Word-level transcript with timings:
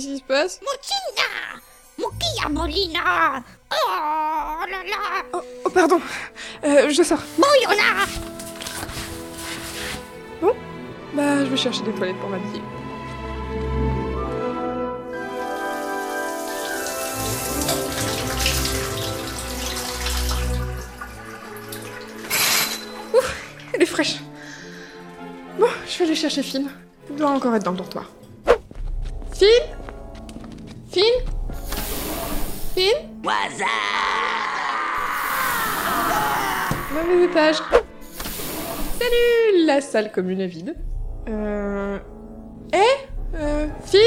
Qu'est-ce 0.00 0.12
qui 0.12 0.18
se 0.18 0.22
passe? 0.22 0.60
Mokia 1.98 2.48
Molina 2.48 3.42
Oh 3.70 4.64
là 4.70 4.82
là 4.82 5.26
oh, 5.34 5.40
oh, 5.66 5.68
pardon. 5.68 6.00
Euh, 6.64 6.88
je 6.88 7.02
sors. 7.02 7.18
Moyona 7.36 8.06
Bon 10.40 10.56
Bah, 11.12 11.44
je 11.44 11.50
vais 11.50 11.56
chercher 11.58 11.82
des 11.82 11.92
toilettes 11.92 12.16
pour 12.16 12.30
m'habiller. 12.30 12.62
Ouf, 23.12 23.34
elle 23.74 23.82
est 23.82 23.84
fraîche. 23.84 24.16
Bon, 25.58 25.66
je 25.86 25.98
vais 25.98 26.04
aller 26.06 26.14
chercher 26.14 26.42
Finn. 26.42 26.70
Il 27.10 27.16
doit 27.16 27.28
encore 27.28 27.54
être 27.54 27.64
dans 27.64 27.72
le 27.72 27.76
dortoir. 27.76 28.06
Finn 29.34 29.79
Finn? 30.90 31.04
Finn? 32.74 33.08
Mauvais 36.92 37.24
étage. 37.26 37.58
Salut 38.98 39.66
La 39.66 39.80
salle 39.80 40.10
commune 40.10 40.40
est 40.40 40.48
vide. 40.48 40.74
Euh... 41.28 41.98
Eh 42.72 43.36
Euh... 43.36 43.68
Finn? 43.84 44.00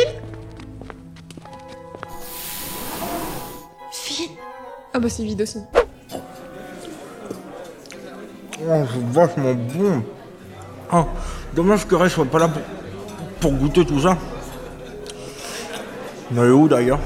Finn 3.89 4.31
Ah 4.93 4.99
bah 4.99 5.07
c'est 5.07 5.23
vide 5.23 5.41
aussi. 5.41 5.59
Oh, 6.13 6.17
c'est 8.59 9.03
vachement 9.13 9.53
bon. 9.53 10.03
Ah, 10.91 11.05
dommage 11.53 11.87
que 11.87 11.95
Ray 11.95 12.09
soit 12.09 12.25
pas 12.25 12.39
là 12.39 12.49
pour, 12.49 12.61
pour 13.39 13.51
goûter 13.53 13.85
tout 13.85 14.01
ça. 14.01 14.17
Mais 16.31 16.49
où 16.49 16.67
d'ailleurs 16.67 16.99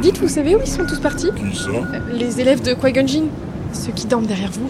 Dites, 0.00 0.18
vous 0.18 0.28
savez 0.28 0.56
où 0.56 0.60
ils 0.60 0.66
sont 0.70 0.84
tous 0.86 0.98
partis 1.00 1.30
Qui 1.34 1.56
ça 1.56 1.68
Euh, 1.70 1.98
Les 2.12 2.40
élèves 2.40 2.62
de 2.62 2.74
Jinn. 3.06 3.28
Ceux 3.72 3.92
qui 3.92 4.06
dorment 4.06 4.26
derrière 4.26 4.50
vous. 4.50 4.68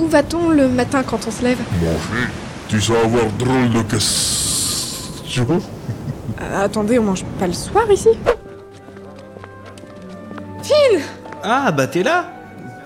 Où 0.00 0.06
va-t-on 0.08 0.48
le 0.50 0.68
matin 0.68 1.02
quand 1.06 1.20
on 1.28 1.30
se 1.30 1.42
lève 1.44 1.58
Manger 1.82 2.26
Tu 2.68 2.80
sais 2.80 2.96
avoir 2.96 3.26
drôle 3.38 3.70
de 3.70 3.82
question 3.82 5.60
Euh, 6.40 6.64
Attendez, 6.64 6.98
on 6.98 7.04
mange 7.04 7.24
pas 7.38 7.46
le 7.46 7.52
soir 7.52 7.84
ici 7.90 8.08
Finn 10.62 11.00
Ah, 11.42 11.70
bah 11.72 11.86
t'es 11.86 12.02
là 12.02 12.24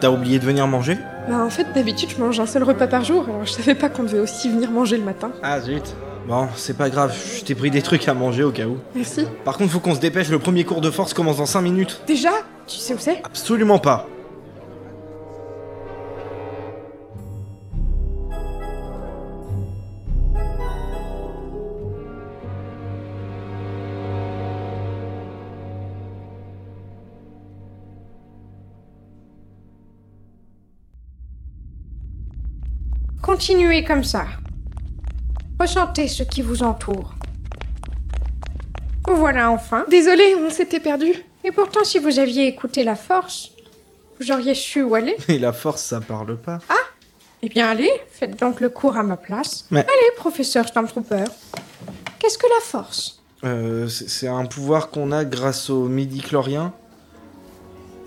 T'as 0.01 0.11
oublié 0.11 0.39
de 0.39 0.45
venir 0.45 0.67
manger 0.67 0.99
Bah 1.29 1.43
en 1.45 1.51
fait, 1.51 1.67
d'habitude, 1.75 2.11
je 2.17 2.23
mange 2.23 2.39
un 2.41 2.47
seul 2.47 2.65
repas 2.65 2.87
par 2.89 3.05
jour, 3.05 3.25
alors 3.29 3.45
je 3.47 3.53
savais 3.53 3.75
pas 3.75 3.89
qu'on 3.89 4.03
devait 4.03 4.19
aussi 4.21 4.51
venir 4.51 4.71
manger 4.71 4.99
le 4.99 5.05
matin. 5.05 5.31
Ah 5.43 5.59
zut. 5.61 5.95
Bon, 6.27 6.49
c'est 6.57 6.77
pas 6.77 6.89
grave, 6.89 7.15
je 7.37 7.45
t'ai 7.45 7.55
pris 7.55 7.71
des 7.71 7.83
trucs 7.83 8.09
à 8.09 8.15
manger 8.15 8.45
au 8.45 8.51
cas 8.51 8.65
où. 8.65 8.79
Merci. 8.95 9.27
Par 9.45 9.59
contre, 9.59 9.73
faut 9.73 9.81
qu'on 9.81 9.95
se 9.95 10.01
dépêche, 10.01 10.31
le 10.31 10.39
premier 10.39 10.65
cours 10.65 10.81
de 10.81 10.91
force 10.91 11.13
commence 11.13 11.37
dans 11.37 11.47
5 11.47 11.61
minutes. 11.61 12.01
Déjà? 12.07 12.31
Tu 12.67 12.79
sais 12.79 12.95
où 12.95 12.99
c'est? 12.99 13.21
Absolument 13.25 13.79
pas. 13.79 14.09
Continuez 33.21 33.85
comme 33.85 34.05
ça. 34.05 34.27
Ressentez 35.65 36.09
ce 36.09 36.23
qui 36.23 36.43
vous 36.43 36.63
entoure. 36.63 37.15
Vous 39.09 39.17
voilà 39.17 39.51
enfin. 39.51 39.87
Désolé, 39.89 40.35
on 40.47 40.51
s'était 40.51 40.79
perdu. 40.79 41.15
Et 41.43 41.53
pourtant, 41.53 41.85
si 41.85 41.99
vous 41.99 42.19
aviez 42.19 42.47
écouté 42.47 42.85
la 42.85 42.95
force, 42.95 43.51
vous 44.21 44.31
auriez 44.31 44.55
su 44.55 44.83
où 44.83 44.95
aller. 44.95 45.17
Et 45.27 45.39
la 45.39 45.55
force, 45.55 45.83
ça 45.83 46.03
parle 46.03 46.37
pas. 46.37 46.59
Eh 47.41 47.49
bien, 47.49 47.67
allez, 47.71 47.91
faites 48.11 48.39
donc 48.39 48.61
le 48.61 48.69
cours 48.69 48.99
à 48.99 49.03
ma 49.03 49.17
place. 49.17 49.65
Mais- 49.71 49.81
Allez, 49.81 50.11
professeur 50.19 50.69
Stormtrooper. 50.69 51.25
Qu'est-ce 52.19 52.37
que 52.37 52.47
la 52.47 52.61
force? 52.61 53.23
Euh, 53.45 53.89
c'est 53.89 54.11
c'est 54.11 54.29
un 54.29 54.45
pouvoir 54.45 54.91
qu'on 54.91 55.13
a 55.13 55.25
grâce 55.25 55.71
au 55.71 55.89
midi-chlorien. 55.89 56.75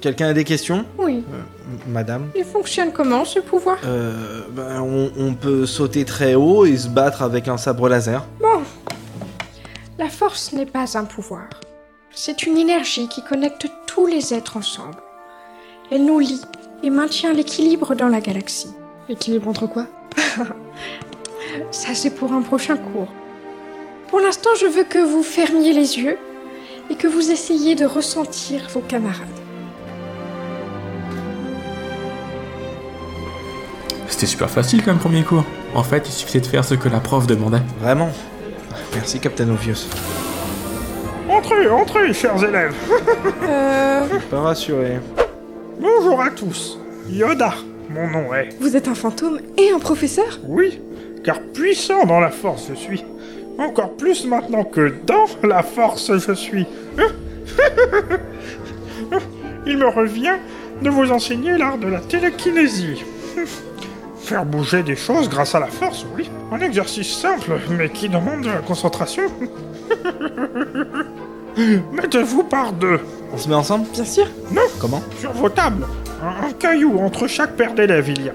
Quelqu'un 0.07 0.28
a 0.28 0.34
des 0.34 0.45
questions 0.45 0.85
Oui. 0.97 1.16
M- 1.16 1.79
Madame 1.90 2.29
Il 2.34 2.45
fonctionne 2.45 2.94
comment, 2.94 3.25
ce 3.25 3.41
pouvoir? 3.41 3.78
Euh, 3.85 4.40
ben, 4.51 4.79
on, 4.79 5.12
on 5.18 5.34
peut 5.34 5.66
sauter 5.66 6.06
très 6.06 6.34
haut 6.34 6.63
et 6.63 6.78
se 6.78 6.88
battre 6.88 7.23
avec 7.23 7.50
un 7.50 7.57
sabre 7.57 7.90
laser. 7.90 8.25
Bon. 8.40 8.62
La 10.00 10.07
force 10.07 10.53
n'est 10.53 10.66
pas 10.66 10.97
un 10.97 11.03
pouvoir. 11.03 11.50
C'est 12.12 12.44
une 12.44 12.56
énergie 12.56 13.09
qui 13.09 13.22
connecte 13.22 13.67
tous 13.85 14.06
les 14.07 14.34
êtres 14.34 14.56
ensemble. 14.56 14.96
Elle 15.91 16.06
nous 16.06 16.19
lie 16.19 16.41
et 16.84 16.90
maintient 16.90 17.34
l'équilibre 17.34 17.94
dans 17.94 18.07
la 18.07 18.22
galaxie. 18.22 18.72
Équilibre 19.09 19.50
entre 19.50 19.67
quoi? 19.67 19.88
Ça, 21.72 21.94
c'est 21.94 22.12
pour 22.12 22.31
un 22.31 22.44
prochain 22.44 22.78
cours. 22.78 23.12
Pour 24.07 24.22
l'instant, 24.22 24.51
je 24.57 24.67
veux 24.67 24.85
que 24.85 25.00
vous 25.00 25.22
fermiez 25.22 25.73
les 25.73 25.97
yeux 26.00 26.17
et 26.90 26.96
que 26.96 27.07
vous 27.09 27.29
essayiez 27.29 27.75
de 27.75 27.85
ressentir 27.85 28.69
vos 28.73 28.79
camarades. 28.79 29.28
C'était 34.07 34.25
super 34.25 34.50
facile 34.50 34.84
comme 34.84 34.97
premier 34.97 35.23
cours. 35.23 35.44
En 35.75 35.84
fait, 35.84 36.07
il 36.07 36.12
suffisait 36.12 36.40
de 36.40 36.45
faire 36.45 36.63
ce 36.63 36.75
que 36.75 36.90
la 36.90 37.00
prof 37.00 37.28
demandait. 37.28 37.62
Vraiment 37.81 38.09
Merci, 38.94 39.19
Captain 39.19 39.50
Obvious. 39.50 39.88
Entrez, 41.29 41.69
entrez, 41.69 42.13
chers 42.13 42.44
élèves. 42.44 42.73
Euh... 43.44 44.06
Pas 44.29 44.41
rassuré. 44.41 45.00
Bonjour 45.79 46.22
à 46.22 46.29
tous. 46.31 46.79
Yoda, 47.09 47.53
mon 47.90 48.09
nom 48.09 48.34
est. 48.34 48.50
Vous 48.59 48.75
êtes 48.75 48.88
un 48.88 48.96
fantôme 48.96 49.40
et 49.57 49.72
un 49.72 49.79
professeur? 49.79 50.40
Oui, 50.44 50.81
car 51.23 51.40
puissant 51.40 52.06
dans 52.06 52.19
la 52.19 52.29
force 52.29 52.67
je 52.69 52.75
suis. 52.75 53.03
Encore 53.57 53.96
plus 53.96 54.25
maintenant 54.25 54.63
que 54.63 54.94
dans 55.06 55.28
la 55.44 55.63
force 55.63 56.12
je 56.17 56.34
suis. 56.34 56.66
Il 59.66 59.78
me 59.78 59.88
revient 59.88 60.35
de 60.81 60.90
vous 60.90 61.12
enseigner 61.12 61.57
l'art 61.57 61.78
de 61.78 61.88
la 61.88 62.00
télékinésie. 62.00 63.03
Faire 64.28 64.44
bouger 64.46 64.84
des 64.84 64.98
choses 64.98 65.30
grâce 65.30 65.56
à 65.56 65.60
la 65.62 65.68
force, 65.68 66.06
oui. 66.18 66.30
Un 66.52 66.60
exercice 66.60 67.14
simple, 67.16 67.54
mais 67.70 67.88
qui 67.90 68.10
demande 68.10 68.42
de 68.42 68.50
la 68.50 68.58
concentration. 68.58 69.24
Mettez-vous 71.94 72.44
par 72.44 72.74
deux, 72.74 73.00
On 73.34 73.38
se 73.38 73.48
met 73.48 73.56
ensemble? 73.56 73.86
Bien 73.94 74.04
sûr. 74.04 74.28
Comment? 74.80 75.02
Sur 75.22 75.32
vos 75.32 75.48
tables. 75.48 75.86
Un, 76.22 76.48
un 76.48 76.52
caillou 76.52 77.00
entre 77.00 77.28
chaque 77.28 77.56
paire 77.56 77.74
d'élèves, 77.74 78.10
il 78.10 78.26
y 78.26 78.30
a. 78.30 78.34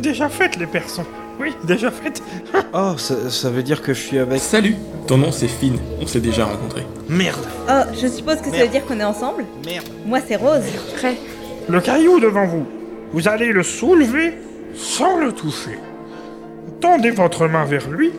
Déjà 0.00 0.30
faites 0.30 0.56
les 0.56 0.66
personnes. 0.66 1.04
Oui, 1.38 1.52
déjà 1.64 1.90
faites. 1.90 2.22
Oh, 2.72 2.94
ça, 2.96 3.28
ça 3.30 3.50
veut 3.50 3.62
dire 3.62 3.82
que 3.82 3.92
je 3.94 4.00
suis 4.00 4.18
avec... 4.18 4.40
Salut 4.40 4.76
Ton 5.06 5.16
nom 5.18 5.30
c'est 5.30 5.48
Finn, 5.48 5.78
on 6.00 6.06
s'est 6.06 6.20
déjà 6.20 6.44
rencontrés. 6.46 6.86
Merde 7.08 7.44
Oh, 7.68 7.82
je 8.00 8.06
suppose 8.06 8.36
que 8.38 8.46
ça 8.46 8.50
Merde. 8.52 8.62
veut 8.64 8.68
dire 8.72 8.86
qu'on 8.86 8.98
est 9.00 9.04
ensemble? 9.04 9.44
Merde 9.66 9.84
Moi, 10.06 10.20
c'est 10.26 10.36
Rose. 10.36 10.62
Prêt. 10.96 11.16
Le 11.68 11.80
caillou 11.82 12.18
devant 12.18 12.46
vous. 12.46 12.66
Vous 13.12 13.28
allez 13.28 13.52
le 13.52 13.62
soulever 13.62 14.34
sans 14.74 15.18
le 15.18 15.32
toucher. 15.32 15.78
Tendez 16.80 17.10
votre 17.10 17.46
main 17.46 17.64
vers 17.64 17.88
lui 17.88 18.12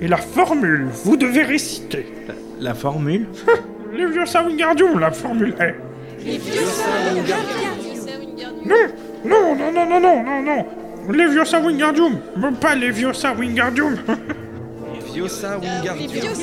et 0.00 0.08
la 0.08 0.16
formule, 0.16 0.86
vous 1.04 1.16
devez 1.16 1.42
réciter. 1.42 2.06
La 2.60 2.74
formule? 2.74 3.26
Les 3.92 4.06
vieux 4.06 4.24
Wingardium, 4.46 4.98
la 4.98 5.10
formule 5.10 5.54
est. 5.60 5.74
Non, 8.64 8.76
non, 9.24 9.54
non, 9.56 9.72
non, 9.72 9.86
non, 9.86 10.00
non, 10.00 10.24
non, 10.24 10.42
non. 10.42 10.66
Les 11.12 11.28
vieux 11.28 11.42
Wingardium, 11.64 12.18
mais 12.36 12.52
pas 12.60 12.74
les 12.74 12.90
vieux 12.90 13.12
Wingardium. 13.38 13.96
Viosa 15.12 15.58
Wingardium. 15.58 16.34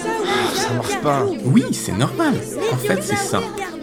Ça 0.53 0.73
marche 0.73 0.97
pas. 1.01 1.25
Oui, 1.43 1.65
c'est 1.73 1.97
normal. 1.97 2.35
En 2.71 2.77
fait, 2.77 3.01
c'est 3.01 3.17
ça. 3.17 3.41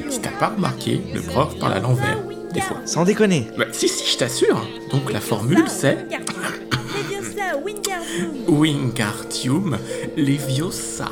Si 0.08 0.20
t'as 0.20 0.31
pas 0.31 0.52
remarqué, 0.56 1.02
le 1.14 1.20
prof 1.20 1.58
parle 1.58 1.74
à 1.74 1.81
l'envers, 1.81 2.16
des 2.52 2.60
fois. 2.60 2.78
Sans 2.84 3.04
déconner. 3.04 3.48
Bah, 3.56 3.66
si, 3.72 3.88
si, 3.88 4.10
je 4.12 4.18
t'assure. 4.18 4.66
Donc 4.90 5.12
la 5.12 5.20
formule 5.20 5.64
c'est 5.68 6.06
Leviosa 6.10 7.56
Wingardium. 7.64 8.28
Wingardium 8.48 9.78
Leviosa. 10.16 11.08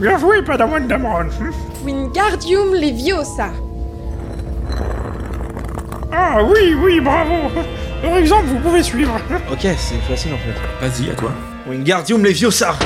Bien 0.00 0.16
joué, 0.16 0.42
Padawan 0.42 0.86
Damon. 0.86 1.26
Wingardium 1.84 2.72
Leviosa. 2.72 3.50
Ah 6.12 6.38
oui, 6.44 6.76
oui, 6.80 7.00
bravo. 7.00 7.50
Par 8.00 8.16
exemple, 8.16 8.46
vous 8.46 8.60
pouvez 8.60 8.84
suivre. 8.84 9.18
Ok, 9.50 9.66
c'est 9.76 10.00
facile 10.08 10.34
en 10.34 10.38
fait. 10.38 10.86
Vas-y, 10.86 11.10
à 11.10 11.14
toi. 11.14 11.32
Wingardium 11.68 12.22
Leviosa 12.24 12.76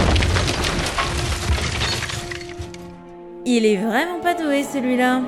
Il 3.54 3.66
est 3.66 3.76
vraiment 3.76 4.18
pas 4.18 4.32
doué 4.32 4.62
celui-là. 4.62 5.20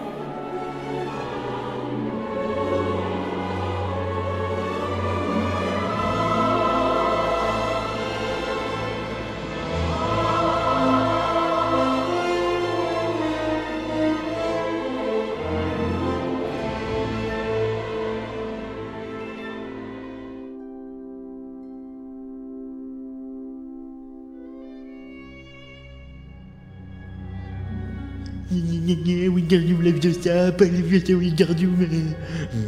Wingardium 29.44 29.82
Leviosa, 29.82 30.52
pas 30.52 30.64
Leviosa 30.64 31.12
Wingardium. 31.12 31.76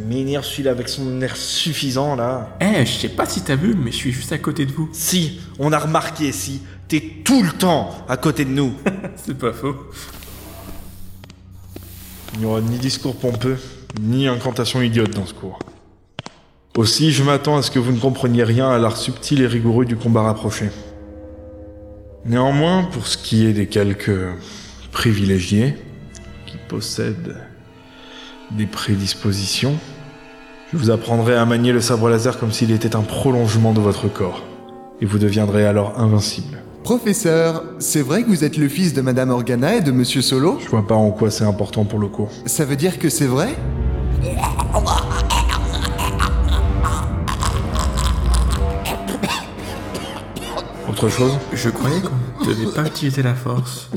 Menhir 0.08 0.44
celui-là 0.44 0.73
avec 0.73 0.88
son 0.88 1.20
air 1.23 1.37
suffisant 1.37 2.17
là. 2.17 2.56
Eh, 2.61 2.84
je 2.84 2.93
sais 2.93 3.08
pas 3.08 3.26
si 3.26 3.40
t'as 3.40 3.56
vu, 3.56 3.75
mais 3.75 3.90
je 3.90 3.96
suis 3.96 4.12
juste 4.12 4.32
à 4.32 4.38
côté 4.38 4.67
de 4.67 4.73
vous. 4.73 4.88
Si, 4.93 5.40
on 5.58 5.73
a 5.73 5.78
remarqué, 5.78 6.32
si. 6.32 6.61
T'es 6.88 7.02
tout 7.25 7.43
le 7.43 7.50
temps 7.50 7.90
à 8.08 8.17
côté 8.17 8.44
de 8.44 8.50
nous. 8.50 8.75
C'est 9.17 9.37
pas 9.37 9.52
faux. 9.52 9.75
Il 12.34 12.40
n'y 12.40 12.46
aura 12.46 12.61
ni 12.61 12.79
discours 12.79 13.17
pompeux, 13.17 13.56
ni 14.00 14.29
incantation 14.29 14.82
idiote 14.82 15.11
dans 15.11 15.26
ce 15.26 15.32
cours. 15.32 15.58
Aussi, 16.76 17.11
je 17.11 17.22
m'attends 17.22 17.56
à 17.56 17.62
ce 17.62 17.70
que 17.70 17.79
vous 17.79 17.93
ne 17.93 17.99
compreniez 17.99 18.44
rien 18.44 18.69
à 18.69 18.79
l'art 18.79 18.99
subtil 18.99 19.40
et 19.40 19.46
rigoureux 19.46 19.87
du 19.87 19.96
combat 19.96 20.22
rapproché. 20.22 20.69
Néanmoins, 22.26 22.84
pour 22.84 23.06
ce 23.06 23.17
qui 23.17 23.46
est 23.46 23.55
des 23.55 23.67
quelques 23.67 24.20
privilégiés 24.93 25.75
qui 26.66 26.74
possèdent 26.74 27.36
des 28.50 28.66
prédispositions, 28.66 29.76
je 30.72 30.78
vous 30.78 30.90
apprendrai 30.90 31.36
à 31.36 31.44
manier 31.44 31.72
le 31.72 31.80
sabre 31.80 32.08
laser 32.08 32.38
comme 32.38 32.52
s'il 32.52 32.70
était 32.70 32.96
un 32.96 33.02
prolongement 33.02 33.72
de 33.72 33.80
votre 33.80 34.08
corps, 34.08 34.42
et 35.00 35.06
vous 35.06 35.18
deviendrez 35.18 35.66
alors 35.66 35.98
invincible. 35.98 36.58
Professeur, 36.82 37.64
c'est 37.78 38.02
vrai 38.02 38.22
que 38.22 38.28
vous 38.28 38.44
êtes 38.44 38.56
le 38.56 38.68
fils 38.68 38.94
de 38.94 39.00
Madame 39.00 39.30
Organa 39.30 39.76
et 39.76 39.80
de 39.80 39.90
Monsieur 39.90 40.22
Solo? 40.22 40.58
Je 40.62 40.68
vois 40.68 40.86
pas 40.86 40.94
en 40.94 41.10
quoi 41.10 41.30
c'est 41.30 41.44
important 41.44 41.84
pour 41.84 41.98
le 41.98 42.08
cours. 42.08 42.30
Ça 42.46 42.64
veut 42.64 42.76
dire 42.76 42.98
que 42.98 43.08
c'est 43.08 43.26
vrai? 43.26 43.56
Autre 50.88 51.08
chose? 51.08 51.32
Je 51.52 51.69
croyais 51.70 52.00
qu'on 52.00 52.44
ne 52.44 52.54
devait 52.54 52.72
pas 52.72 52.86
utiliser 52.86 53.22
la 53.22 53.34
force. 53.34 53.90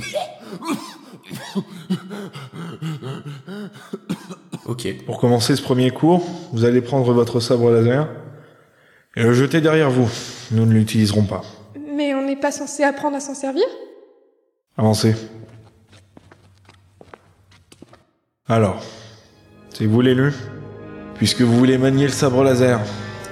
Ok. 4.70 4.88
Pour 5.08 5.18
commencer 5.18 5.56
ce 5.56 5.64
premier 5.64 5.90
cours, 5.90 6.24
vous 6.54 6.64
allez 6.64 6.82
prendre 6.82 7.12
votre 7.12 7.40
sabre 7.40 7.72
laser 7.72 8.08
et 9.16 9.24
le 9.24 9.34
jeter 9.34 9.62
derrière 9.62 9.90
vous. 9.90 10.08
Nous 10.52 10.64
ne 10.68 10.72
l'utiliserons 10.72 11.24
pas. 11.24 11.42
Mais 11.96 12.14
on 12.14 12.24
n'est 12.24 12.36
pas 12.36 12.52
censé 12.52 12.84
apprendre 12.84 13.18
à 13.18 13.20
s'en 13.20 13.34
servir? 13.34 13.64
Avancez. 14.78 15.16
Alors, 18.48 18.84
c'est 19.74 19.88
vous 19.88 20.02
l'élu 20.02 20.32
Puisque 21.16 21.42
vous 21.42 21.58
voulez 21.58 21.80
manier 21.80 22.06
le 22.06 22.12
sabre 22.12 22.44
laser, 22.44 22.80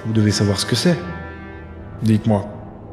vous 0.06 0.12
devez 0.12 0.32
savoir 0.32 0.58
ce 0.58 0.66
que 0.66 0.74
c'est. 0.74 0.96
Dites-moi, 2.02 2.48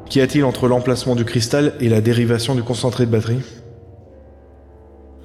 qu'y 0.08 0.22
a-t-il 0.22 0.46
entre 0.46 0.68
l'emplacement 0.68 1.16
du 1.16 1.26
cristal 1.26 1.74
et 1.80 1.90
la 1.90 2.00
dérivation 2.00 2.54
du 2.54 2.62
concentré 2.62 3.08
de 3.08 3.12
batterie? 3.12 3.42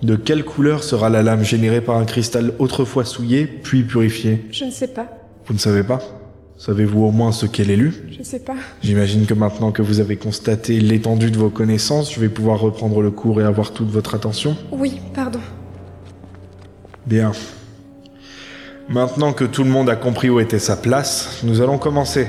De 0.03 0.17
quelle 0.17 0.45
couleur 0.45 0.83
sera 0.83 1.11
la 1.11 1.23
lame 1.23 1.45
générée 1.45 1.83
par 1.83 1.99
un 1.99 2.07
cristal 2.07 2.53
autrefois 2.59 3.05
souillé, 3.05 3.47
puis 3.47 3.83
purifié 3.83 4.47
Je 4.51 4.65
ne 4.65 4.71
sais 4.71 4.89
pas. 4.89 5.07
Vous 5.47 5.53
ne 5.53 5.59
savez 5.59 5.83
pas 5.83 6.01
Savez-vous 6.57 7.05
au 7.05 7.11
moins 7.11 7.33
ce 7.33 7.47
qu'est 7.47 7.65
l'élu 7.65 7.95
Je 8.11 8.19
ne 8.19 8.25
sais 8.25 8.39
pas. 8.39 8.55
J'imagine 8.83 9.25
que 9.25 9.33
maintenant 9.33 9.73
que 9.73 9.81
vous 9.81 10.01
avez 10.01 10.17
constaté 10.17 10.79
l'étendue 10.79 11.31
de 11.31 11.39
vos 11.39 11.49
connaissances, 11.49 12.13
je 12.13 12.21
vais 12.21 12.29
pouvoir 12.29 12.61
reprendre 12.61 13.01
le 13.01 13.11
cours 13.11 13.41
et 13.41 13.45
avoir 13.45 13.73
toute 13.73 13.89
votre 13.89 14.15
attention. 14.15 14.57
Oui, 14.71 15.01
pardon. 15.15 15.41
Bien. 17.07 17.33
Maintenant 18.89 19.33
que 19.33 19.45
tout 19.45 19.65
le 19.65 19.71
monde 19.71 19.89
a 19.89 19.97
compris 19.97 20.29
où 20.29 20.41
était 20.41 20.59
sa 20.59 20.77
place, 20.77 21.41
nous 21.45 21.63
allons 21.63 21.79
commencer. 21.79 22.29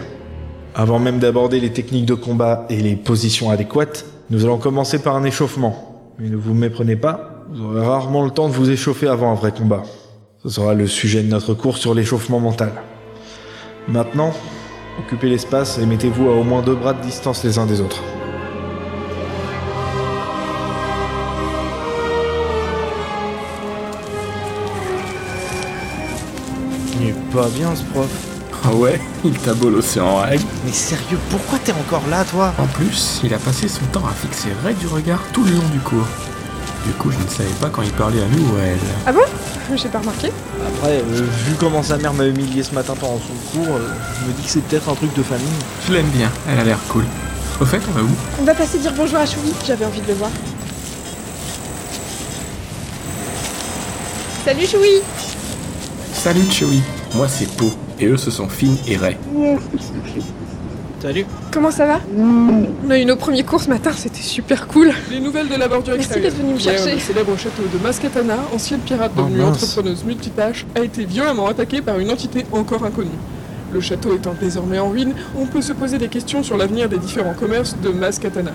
Avant 0.76 1.00
même 1.00 1.20
d'aborder 1.20 1.60
les 1.60 1.72
techniques 1.72 2.06
de 2.06 2.14
combat 2.14 2.66
et 2.70 2.78
les 2.78 2.96
positions 2.96 3.50
adéquates, 3.50 4.06
nous 4.30 4.46
allons 4.46 4.58
commencer 4.58 5.00
par 5.00 5.16
un 5.16 5.24
échauffement. 5.26 6.14
Mais 6.20 6.30
ne 6.30 6.38
vous 6.38 6.54
méprenez 6.54 6.96
pas, 6.96 7.31
vous 7.54 7.66
aurez 7.66 7.86
rarement 7.86 8.24
le 8.24 8.32
temps 8.32 8.48
de 8.48 8.54
vous 8.54 8.70
échauffer 8.70 9.08
avant 9.08 9.32
un 9.32 9.36
vrai 9.36 9.52
combat. 9.52 9.84
Ce 10.42 10.48
sera 10.48 10.74
le 10.74 10.88
sujet 10.88 11.22
de 11.22 11.28
notre 11.28 11.54
cours 11.54 11.78
sur 11.78 11.94
l'échauffement 11.94 12.40
mental. 12.40 12.72
Maintenant, 13.90 14.32
occupez 15.00 15.28
l'espace 15.28 15.78
et 15.78 15.86
mettez-vous 15.86 16.30
à 16.30 16.32
au 16.32 16.44
moins 16.44 16.62
deux 16.62 16.76
bras 16.76 16.94
de 16.94 17.02
distance 17.02 17.44
les 17.44 17.60
uns 17.60 17.66
des 17.66 17.82
autres. 17.82 18.02
Il 27.02 27.10
est 27.10 27.34
pas 27.34 27.50
bien 27.50 27.76
ce 27.76 27.84
prof. 27.84 28.10
Ah 28.64 28.74
ouais, 28.76 29.02
il 29.26 29.34
t'a 29.40 29.56
bolossé 29.56 30.00
en 30.00 30.18
règle. 30.18 30.44
Mais 30.66 30.72
sérieux, 30.72 31.18
pourquoi 31.30 31.58
t'es 31.60 31.74
encore 31.74 32.08
là 32.10 32.24
toi? 32.24 32.54
En 32.60 32.68
plus, 32.68 33.20
il 33.24 33.34
a 33.34 33.40
passé 33.40 33.68
son 33.68 33.84
temps 33.86 34.06
à 34.06 34.14
fixer 34.14 34.50
Ray 34.64 34.76
du 34.76 34.88
regard 34.88 35.20
tout 35.34 35.44
le 35.44 35.52
long 35.52 35.70
du 35.74 35.80
cours. 35.80 36.08
Du 36.86 36.94
coup, 36.94 37.12
je 37.12 37.18
ne 37.18 37.28
savais 37.30 37.50
pas 37.60 37.70
quand 37.70 37.84
il 37.84 37.92
parlait 37.92 38.22
à 38.22 38.28
nous 38.28 38.54
ou 38.54 38.58
à 38.58 38.62
elle. 38.64 38.80
Ah 39.06 39.12
bon? 39.12 39.22
J'ai 39.76 39.88
pas 39.88 40.00
remarqué. 40.00 40.32
Après, 40.68 40.98
euh, 40.98 41.28
vu 41.46 41.54
comment 41.60 41.84
sa 41.84 41.98
mère 41.98 42.14
m'a 42.14 42.26
humilié 42.26 42.64
ce 42.64 42.74
matin 42.74 42.94
pendant 43.00 43.20
son 43.20 43.58
cours, 43.58 43.76
euh, 43.76 43.88
je 44.20 44.28
me 44.28 44.34
dis 44.34 44.44
que 44.44 44.50
c'est 44.50 44.62
peut-être 44.62 44.90
un 44.90 44.96
truc 44.96 45.14
de 45.16 45.24
famille. 45.24 45.46
Je 45.88 45.94
l'aime 45.94 46.10
bien, 46.10 46.30
elle 46.50 46.60
a 46.60 46.64
l'air 46.64 46.80
cool. 46.90 47.06
Au 47.62 47.66
fait, 47.66 47.82
on 47.88 47.92
va 47.92 48.02
où? 48.02 48.10
On 48.42 48.44
va 48.44 48.54
passer 48.56 48.80
dire 48.80 48.94
bonjour 48.98 49.20
à 49.20 49.26
Choui, 49.26 49.54
j'avais 49.66 49.86
envie 49.86 50.02
de 50.02 50.08
le 50.08 50.14
voir. 50.16 50.32
Salut 54.44 54.66
Choui 54.66 55.02
Salut 56.14 56.52
Chewie, 56.52 56.82
moi 57.16 57.28
c'est 57.28 57.48
Po, 57.56 57.72
et 58.00 58.06
eux 58.08 58.18
ce 58.18 58.32
sont 58.32 58.50
Finn 58.50 58.76
et 58.88 58.98
Ray. 58.98 59.18
Salut. 61.02 61.26
Comment 61.52 61.72
ça 61.72 61.88
va 61.88 62.00
On 62.16 62.90
a 62.92 63.00
eu 63.00 63.06
nos 63.06 63.16
premiers 63.16 63.44
cours 63.44 63.60
ce 63.62 63.70
matin, 63.70 63.92
c'était 63.96 64.22
super 64.22 64.68
cool. 64.68 64.92
Les 65.10 65.20
nouvelles 65.20 65.50
de 65.50 65.56
la 65.56 65.68
bordure 65.68 65.96
Merci 65.96 66.10
extérieure. 66.10 66.32
d'être 66.32 66.42
venu 66.42 66.54
me 66.54 66.60
chercher. 66.60 66.94
Le 66.94 67.00
célèbre 67.00 67.36
château 67.38 67.64
de 67.74 67.84
Mascatana, 67.84 68.38
ancienne 68.54 68.82
pirate 68.82 69.12
Oh, 69.18 69.22
devenue 69.22 69.42
entrepreneuse 69.42 70.04
multitâche, 70.04 70.66
a 70.76 70.82
été 70.82 71.04
violemment 71.06 71.48
attaqué 71.48 71.82
par 71.82 71.98
une 71.98 72.12
entité 72.12 72.46
encore 72.52 72.86
inconnue. 72.86 73.10
Le 73.74 73.82
château 73.82 74.14
étant 74.16 74.36
désormais 74.40 74.78
en 74.78 74.90
ruine, 74.90 75.14
on 75.36 75.48
peut 75.48 75.62
se 75.62 75.74
poser 75.74 75.98
des 75.98 76.08
questions 76.08 76.44
sur 76.44 76.56
l'avenir 76.56 76.88
des 76.88 77.00
différents 77.00 77.34
commerces 77.34 77.76
de 77.82 77.90
Mascatana. 77.90 78.52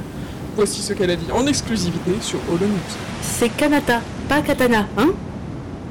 Voici 0.54 0.82
ce 0.82 0.92
qu'elle 0.92 1.10
a 1.10 1.16
dit 1.16 1.32
en 1.32 1.46
exclusivité 1.48 2.12
sur 2.20 2.38
Holo 2.48 2.66
News. 2.66 2.96
C'est 3.22 3.48
Kanata, 3.48 4.00
pas 4.28 4.40
Katana, 4.40 4.86
hein? 4.96 5.08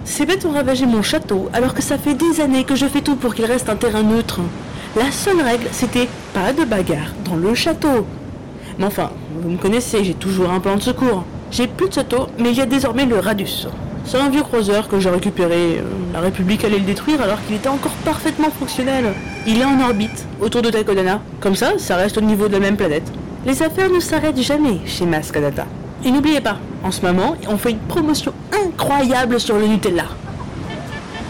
Ces 0.06 0.26
bêtes 0.26 0.46
ont 0.46 0.52
ravagé 0.52 0.86
mon 0.86 1.02
château 1.02 1.50
alors 1.52 1.74
que 1.74 1.82
ça 1.82 1.98
fait 1.98 2.14
des 2.14 2.40
années 2.40 2.64
que 2.64 2.76
je 2.76 2.86
fais 2.86 3.02
tout 3.02 3.16
pour 3.18 3.36
qu'il 3.36 3.46
reste 3.46 3.68
un 3.68 3.76
terrain 3.76 4.04
neutre. 4.04 4.40
La 4.96 5.12
seule 5.12 5.42
règle, 5.42 5.68
c'était 5.72 6.08
pas 6.34 6.54
de 6.54 6.64
bagarre 6.64 7.12
dans 7.26 7.36
le 7.36 7.54
château. 7.54 8.06
Mais 8.80 8.86
enfin, 8.86 9.12
vous 9.42 9.50
me 9.50 9.58
connaissez, 9.58 10.04
j'ai 10.06 10.14
toujours 10.14 10.50
un 10.50 10.60
plan 10.62 10.78
de 10.78 10.82
secours. 10.82 11.26
J'ai 11.52 11.68
plus 11.68 11.90
de 11.90 11.94
château, 11.94 12.28
mais 12.40 12.52
il 12.52 12.58
y 12.58 12.62
a 12.62 12.66
désormais 12.66 13.06
le 13.06 13.20
Radus. 13.20 13.68
C'est 14.06 14.18
un 14.20 14.30
vieux 14.30 14.44
croiseur 14.44 14.88
que 14.88 15.00
j'ai 15.00 15.10
récupéré. 15.10 15.80
euh, 15.80 15.82
La 16.14 16.22
République 16.22 16.64
allait 16.64 16.78
le 16.78 16.86
détruire 16.86 17.22
alors 17.22 17.44
qu'il 17.46 17.56
était 17.56 17.68
encore 17.68 17.92
parfaitement 18.06 18.50
fonctionnel. 18.52 19.06
Il 19.46 19.60
est 19.60 19.66
en 19.66 19.82
orbite, 19.82 20.26
autour 20.40 20.62
de 20.62 20.70
Takodana. 20.70 21.20
Comme 21.42 21.56
ça, 21.56 21.74
ça 21.78 21.98
reste 21.98 22.18
au 22.18 22.22
niveau 22.22 22.48
de 22.48 22.54
la 22.54 22.60
même 22.60 22.78
planète. 22.78 23.12
Les 23.46 23.62
affaires 23.64 23.90
ne 23.90 24.00
s'arrêtent 24.00 24.42
jamais 24.42 24.80
chez 24.86 25.06
Mascadata. 25.06 25.66
Et 26.06 26.12
n'oubliez 26.12 26.42
pas, 26.42 26.58
en 26.84 26.92
ce 26.92 27.02
moment, 27.02 27.36
on 27.50 27.58
fait 27.58 27.72
une 27.72 27.80
promotion 27.80 28.32
incroyable 28.66 29.40
sur 29.40 29.58
le 29.58 29.66
Nutella. 29.68 30.06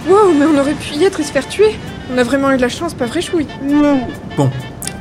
Wow, 0.07 0.33
mais 0.37 0.45
on 0.45 0.59
aurait 0.59 0.73
pu 0.73 0.95
y 0.95 1.03
être 1.05 1.19
et 1.19 1.23
se 1.23 1.31
faire 1.31 1.47
tuer. 1.47 1.75
On 2.11 2.17
a 2.17 2.23
vraiment 2.23 2.51
eu 2.51 2.57
de 2.57 2.61
la 2.61 2.69
chance, 2.69 2.93
pas 2.93 3.05
vrai 3.05 3.21
Choui 3.21 3.47
Bon, 4.37 4.49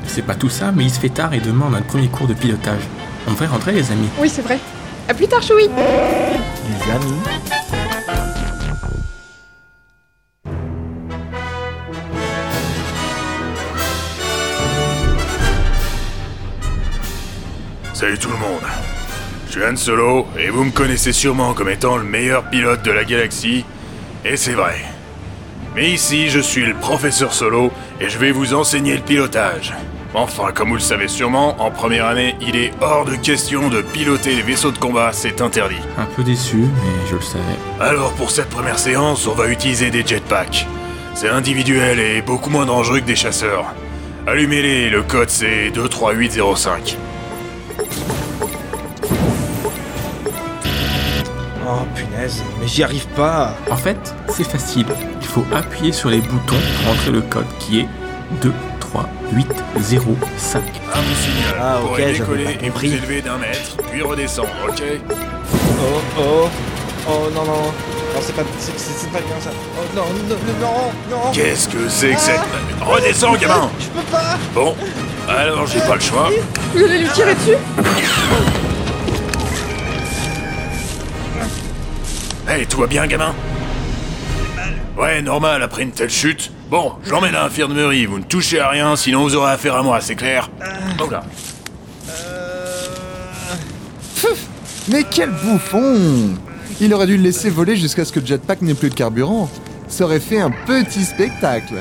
c'est 0.06 0.22
pas 0.22 0.34
tout 0.34 0.48
ça, 0.48 0.72
mais 0.72 0.84
il 0.84 0.90
se 0.90 0.98
fait 0.98 1.10
tard 1.10 1.34
et 1.34 1.40
demain 1.40 1.66
on 1.70 1.74
a 1.74 1.78
le 1.78 1.84
premier 1.84 2.08
cours 2.08 2.26
de 2.26 2.34
pilotage. 2.34 2.82
On 3.26 3.32
devrait 3.32 3.46
rentrer 3.46 3.72
les 3.72 3.90
amis. 3.90 4.08
Oui, 4.18 4.28
c'est 4.28 4.42
vrai. 4.42 4.58
À 5.08 5.14
plus 5.14 5.26
tard 5.28 5.42
Choui 5.42 5.68
Les 5.68 6.90
amis. 6.92 7.20
Salut 17.92 18.18
tout 18.18 18.30
le 18.30 18.36
monde. 18.36 18.62
Je 19.46 19.52
suis 19.52 19.64
Han 19.64 19.76
Solo 19.76 20.26
et 20.38 20.50
vous 20.50 20.64
me 20.64 20.70
connaissez 20.72 21.12
sûrement 21.12 21.54
comme 21.54 21.68
étant 21.68 21.96
le 21.96 22.04
meilleur 22.04 22.50
pilote 22.50 22.82
de 22.82 22.90
la 22.90 23.04
galaxie. 23.04 23.64
Et 24.24 24.36
c'est 24.36 24.54
vrai. 24.54 24.93
Mais 25.74 25.90
ici, 25.90 26.28
je 26.28 26.38
suis 26.38 26.64
le 26.64 26.74
professeur 26.74 27.34
Solo 27.34 27.72
et 28.00 28.08
je 28.08 28.18
vais 28.18 28.30
vous 28.30 28.54
enseigner 28.54 28.94
le 28.94 29.02
pilotage. 29.02 29.74
Enfin, 30.14 30.52
comme 30.54 30.68
vous 30.68 30.76
le 30.76 30.80
savez 30.80 31.08
sûrement, 31.08 31.60
en 31.60 31.72
première 31.72 32.06
année, 32.06 32.36
il 32.40 32.54
est 32.54 32.70
hors 32.80 33.04
de 33.04 33.16
question 33.16 33.68
de 33.68 33.82
piloter 33.82 34.36
les 34.36 34.42
vaisseaux 34.42 34.70
de 34.70 34.78
combat, 34.78 35.10
c'est 35.12 35.40
interdit. 35.40 35.80
Un 35.98 36.04
peu 36.04 36.22
déçu, 36.22 36.58
mais 36.58 37.08
je 37.10 37.16
le 37.16 37.20
savais. 37.20 37.42
Alors 37.80 38.12
pour 38.12 38.30
cette 38.30 38.50
première 38.50 38.78
séance, 38.78 39.26
on 39.26 39.34
va 39.34 39.48
utiliser 39.48 39.90
des 39.90 40.06
jetpacks. 40.06 40.68
C'est 41.14 41.28
individuel 41.28 41.98
et 41.98 42.22
beaucoup 42.22 42.50
moins 42.50 42.66
dangereux 42.66 43.00
que 43.00 43.06
des 43.06 43.16
chasseurs. 43.16 43.66
Allumez-les, 44.28 44.90
le 44.90 45.02
code 45.02 45.30
c'est 45.30 45.72
23805. 45.72 46.96
Oh 51.66 51.70
punaise, 51.96 52.44
mais 52.60 52.68
j'y 52.68 52.84
arrive 52.84 53.08
pas. 53.08 53.56
En 53.68 53.76
fait, 53.76 54.14
c'est 54.28 54.48
facile. 54.48 54.86
Il 55.36 55.42
faut 55.42 55.46
appuyer 55.52 55.90
sur 55.90 56.10
les 56.10 56.20
boutons 56.20 56.54
pour 56.80 56.92
entrer 56.92 57.10
le 57.10 57.20
code 57.20 57.48
qui 57.58 57.80
est 57.80 57.88
23805. 58.40 60.62
Un 60.94 61.00
vous 61.00 61.14
signal. 61.16 61.56
Ah, 61.60 61.78
Vous 61.80 61.86
ok, 61.86 61.90
pourrez 61.90 62.02
j'avais 62.02 62.18
décoller 62.20 62.44
pas 62.44 62.50
et 62.64 62.70
vous 62.70 62.84
élever 62.84 63.20
d'un 63.20 63.38
mètre, 63.38 63.76
puis 63.90 64.00
redescendre, 64.00 64.50
ok 64.68 64.80
Oh 65.10 65.14
oh. 66.20 66.48
Oh 67.08 67.28
non, 67.34 67.44
non, 67.44 67.52
non, 67.52 67.72
c'est 68.20 68.36
pas, 68.36 68.44
c'est, 68.58 69.10
pas 69.10 69.18
bien 69.22 69.40
ça. 69.40 69.50
Oh 69.76 69.80
non, 69.96 70.02
non, 70.02 70.08
non, 70.28 70.36
non, 70.60 70.92
non. 71.10 71.32
Qu'est-ce 71.32 71.68
que 71.68 71.88
c'est 71.88 72.14
que 72.14 72.20
cette... 72.20 72.38
Redescends, 72.80 73.34
gamin 73.34 73.72
Je 73.80 73.86
peux 73.88 74.06
pas. 74.12 74.38
Bon, 74.54 74.76
alors 75.28 75.66
j'ai 75.66 75.80
pas 75.80 75.96
le 75.96 76.00
choix. 76.00 76.30
Vous 76.72 76.84
allez 76.84 76.98
lui 76.98 77.08
tirer 77.08 77.34
dessus 77.34 77.56
Hey, 82.48 82.66
tout 82.68 82.78
va 82.78 82.86
bien, 82.86 83.04
gamin 83.08 83.34
Ouais, 84.96 85.22
normal, 85.22 85.62
après 85.62 85.82
une 85.82 85.90
telle 85.90 86.10
chute. 86.10 86.52
Bon, 86.70 86.92
j'emmène 87.04 87.34
à 87.34 87.42
l'infirmerie, 87.44 88.06
vous 88.06 88.18
ne 88.20 88.24
touchez 88.24 88.60
à 88.60 88.68
rien, 88.68 88.94
sinon 88.96 89.22
vous 89.22 89.34
aurez 89.34 89.52
affaire 89.52 89.74
à 89.74 89.82
moi, 89.82 90.00
c'est 90.00 90.14
clair 90.14 90.50
Oh 91.02 91.10
là. 91.10 91.24
Mais 94.88 95.02
quel 95.10 95.30
bouffon 95.30 96.34
Il 96.80 96.94
aurait 96.94 97.06
dû 97.06 97.16
le 97.16 97.22
laisser 97.22 97.50
voler 97.50 97.76
jusqu'à 97.76 98.04
ce 98.04 98.12
que 98.12 98.20
le 98.20 98.26
jetpack 98.26 98.62
n'ait 98.62 98.74
plus 98.74 98.90
de 98.90 98.94
carburant. 98.94 99.48
Ça 99.88 100.04
aurait 100.04 100.20
fait 100.20 100.40
un 100.40 100.50
petit 100.50 101.04
spectacle. 101.04 101.74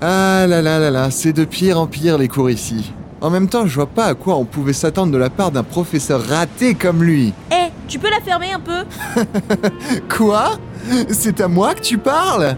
Ah 0.00 0.46
là 0.48 0.60
là 0.60 0.78
là 0.78 0.90
là, 0.90 1.10
c'est 1.10 1.32
de 1.32 1.44
pire 1.44 1.78
en 1.80 1.86
pire 1.86 2.18
les 2.18 2.28
cours 2.28 2.50
ici. 2.50 2.92
En 3.20 3.30
même 3.30 3.48
temps, 3.48 3.66
je 3.66 3.74
vois 3.74 3.86
pas 3.86 4.06
à 4.06 4.14
quoi 4.14 4.36
on 4.36 4.44
pouvait 4.44 4.72
s'attendre 4.74 5.12
de 5.12 5.18
la 5.18 5.30
part 5.30 5.50
d'un 5.50 5.62
professeur 5.62 6.22
raté 6.22 6.74
comme 6.74 7.02
lui. 7.02 7.32
Eh, 7.50 7.70
tu 7.88 7.98
peux 7.98 8.10
la 8.10 8.20
fermer 8.20 8.52
un 8.52 8.60
peu 8.60 8.84
Quoi? 10.16 10.58
C'est 11.10 11.40
à 11.40 11.48
moi 11.48 11.74
que 11.74 11.80
tu 11.80 11.98
parles 11.98 12.56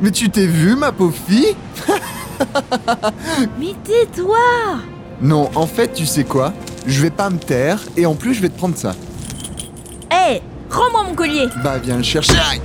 Mais 0.00 0.10
tu 0.10 0.30
t'es 0.30 0.46
vu, 0.46 0.74
ma 0.76 0.92
pauvre 0.92 1.14
fille 1.28 1.54
Mais 3.58 3.74
tais-toi 3.84 4.38
Non, 5.20 5.50
en 5.54 5.66
fait, 5.66 5.92
tu 5.92 6.06
sais 6.06 6.24
quoi? 6.24 6.52
Je 6.86 7.02
vais 7.02 7.10
pas 7.10 7.28
me 7.30 7.38
taire, 7.38 7.80
et 7.96 8.06
en 8.06 8.14
plus, 8.14 8.34
je 8.34 8.40
vais 8.42 8.48
te 8.48 8.56
prendre 8.56 8.76
ça. 8.76 8.92
Eh, 10.10 10.40
rends-moi 10.70 11.02
mon 11.04 11.14
collier 11.14 11.46
Bah, 11.62 11.76
viens 11.82 11.96
le 11.96 12.02
chercher. 12.02 12.32
Aïe. 12.50 12.60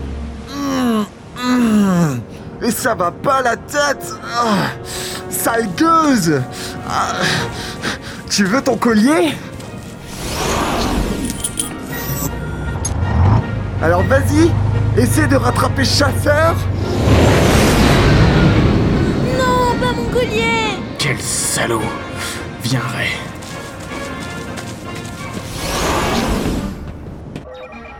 Mmh, 0.55 1.03
mmh. 1.43 2.19
Et 2.65 2.71
ça 2.71 2.95
va 2.95 3.11
pas 3.11 3.41
la 3.41 3.57
tête 3.57 4.13
Ah, 4.35 4.67
Sale 5.29 5.67
gueuse 5.75 6.41
Ah, 6.89 7.15
Tu 8.29 8.45
veux 8.45 8.61
ton 8.61 8.77
collier? 8.77 9.33
Alors 13.81 14.03
vas-y, 14.03 14.49
essaie 14.97 15.27
de 15.27 15.35
rattraper 15.35 15.83
chasseur 15.85 16.55
Non, 19.37 19.75
pas 19.79 19.93
mon 19.95 20.05
collier 20.09 20.77
Quel 20.97 21.19
salaud. 21.19 21.81
Viens, 22.63 22.81
Ray. 22.95 23.09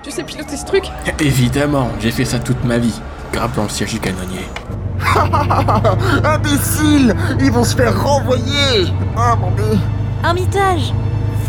Tu 0.03 0.12
sais 0.12 0.23
piloter 0.23 0.57
ce 0.57 0.65
truc? 0.65 0.83
Évidemment, 1.19 1.89
j'ai 2.00 2.12
fait 2.12 2.25
ça 2.25 2.39
toute 2.39 2.63
ma 2.65 2.77
vie. 2.77 3.00
Grappe 3.31 3.55
dans 3.55 3.63
le 3.63 3.69
siège 3.69 3.93
du 3.93 4.00
canonnier. 4.00 4.47
Imbécile 6.23 7.15
Ils 7.39 7.51
vont 7.51 7.63
se 7.63 7.75
faire 7.75 8.01
renvoyer. 8.01 8.88
Ah 9.17 9.35
mon 9.35 9.51
dieu 9.51 9.77
Armitage 10.23 10.93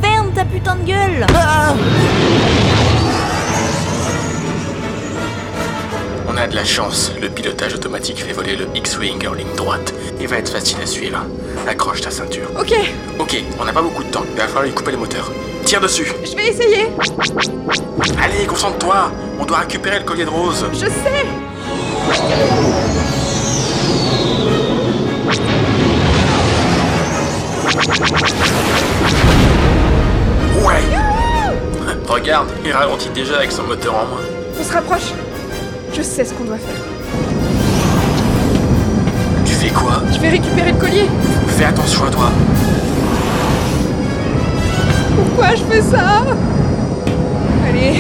Ferme 0.03 0.33
ta 0.35 0.45
putain 0.45 0.77
de 0.77 0.85
gueule. 0.85 1.27
Ah 1.35 1.75
On 6.35 6.37
a 6.37 6.49
de 6.49 6.57
la 6.57 6.65
chance, 6.65 7.13
le 7.23 7.29
pilotage 7.29 7.75
automatique 7.75 8.19
fait 8.25 8.33
voler 8.33 8.57
le 8.57 8.67
X-Wing 8.75 9.25
en 9.29 9.35
ligne 9.35 9.55
droite. 9.57 9.95
Il 10.21 10.27
va 10.27 10.39
être 10.39 10.49
facile 10.49 10.79
à 10.83 10.87
suivre. 10.87 11.19
Accroche 11.69 12.01
ta 12.01 12.11
ceinture. 12.11 12.49
Ok, 12.59 12.75
Ok, 13.21 13.41
on 13.61 13.65
n'a 13.65 13.73
pas 13.73 13.83
beaucoup 13.83 14.03
de 14.03 14.11
temps, 14.11 14.25
il 14.29 14.37
va 14.37 14.49
falloir 14.49 14.65
lui 14.65 14.73
couper 14.73 14.91
les 14.91 14.97
moteurs. 14.97 15.31
Tire 15.65 15.81
dessus 15.81 16.13
je 16.25 16.35
vais 16.35 16.49
essayer. 16.49 16.87
Allez, 18.21 18.47
concentre-toi 18.47 19.13
On 19.39 19.45
doit 19.45 19.59
récupérer 19.59 20.01
le 20.01 20.05
collier 20.05 20.25
de 20.25 20.31
rose 20.31 20.67
Je 20.73 20.87
sais. 20.87 21.25
Ouais 30.65 30.83
Regarde, 32.09 32.49
il 32.65 32.73
ralentit 32.73 33.11
déjà 33.11 33.37
avec 33.37 33.53
son 33.53 33.63
moteur 33.63 33.95
en 33.95 34.07
moins. 34.07 34.21
On 34.59 34.65
se 34.65 34.73
rapproche. 34.73 35.13
Je 35.97 36.03
sais 36.03 36.25
ce 36.25 36.35
qu'on 36.35 36.45
doit 36.45 36.59
faire. 36.59 36.83
Tu 39.45 39.53
fais 39.55 39.71
quoi 39.71 40.03
Je 40.13 40.19
vais 40.19 40.31
récupérer 40.31 40.73
le 40.73 40.79
collier. 40.79 41.07
Fais 41.49 41.65
attention 41.67 42.05
à 42.05 42.11
toi. 42.11 42.31
Pourquoi 45.17 45.55
je 45.55 45.63
fais 45.65 45.83
ça 45.83 46.25
Allez. 47.69 47.95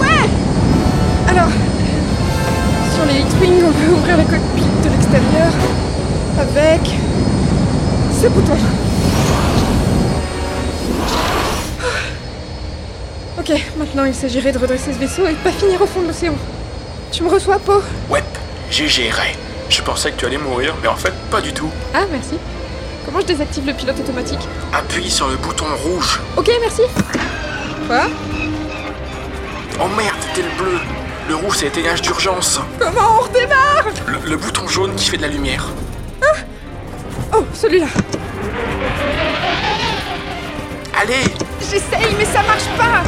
Ouais 0.00 0.28
Alors, 1.28 1.48
sur 2.94 3.04
les 3.06 3.20
X-Wing, 3.20 3.62
on 3.66 3.72
peut 3.72 3.92
ouvrir 3.94 4.16
la 4.16 4.24
cockpit 4.24 4.62
de 4.84 4.90
l'extérieur 4.90 5.50
avec 6.38 6.94
ce 8.22 8.28
bouton. 8.28 8.56
Ok, 13.46 13.60
maintenant 13.76 14.04
il 14.04 14.14
s'agirait 14.14 14.52
de 14.52 14.58
redresser 14.58 14.92
ce 14.94 14.98
vaisseau 14.98 15.26
et 15.26 15.32
de 15.32 15.36
pas 15.36 15.50
finir 15.50 15.80
au 15.82 15.86
fond 15.86 16.00
de 16.00 16.06
l'océan. 16.06 16.34
Tu 17.12 17.22
me 17.22 17.28
reçois, 17.28 17.58
Po 17.58 17.82
Ouais, 18.08 18.22
GG 18.70 19.10
Ray. 19.10 19.36
Je 19.68 19.82
pensais 19.82 20.12
que 20.12 20.16
tu 20.16 20.24
allais 20.26 20.38
mourir, 20.38 20.74
mais 20.82 20.88
en 20.88 20.96
fait, 20.96 21.12
pas 21.30 21.40
du 21.42 21.52
tout. 21.52 21.70
Ah, 21.92 22.04
merci. 22.10 22.38
Comment 23.04 23.20
je 23.20 23.26
désactive 23.26 23.66
le 23.66 23.74
pilote 23.74 23.98
automatique 24.00 24.40
Appuie 24.72 25.10
sur 25.10 25.28
le 25.28 25.36
bouton 25.36 25.66
rouge. 25.84 26.20
Ok, 26.36 26.50
merci. 26.60 26.82
Quoi 27.86 28.06
Oh 29.78 29.88
merde, 29.96 30.16
c'était 30.20 30.48
le 30.48 30.62
bleu. 30.62 30.78
Le 31.28 31.34
rouge, 31.36 31.56
c'est 31.58 31.66
éteignage 31.66 32.00
d'urgence. 32.00 32.60
Comment 32.78 33.18
on 33.18 33.22
redémarre 33.24 33.84
Le, 34.06 34.30
le 34.30 34.36
bouton 34.36 34.66
jaune 34.68 34.94
qui 34.94 35.06
fait 35.10 35.16
de 35.18 35.22
la 35.22 35.28
lumière. 35.28 35.66
Oh, 37.36 37.44
celui-là. 37.52 37.86
Allez 41.02 41.24
J'essaye, 41.60 42.14
mais 42.16 42.24
ça 42.24 42.42
marche 42.42 42.68
pas 42.78 43.02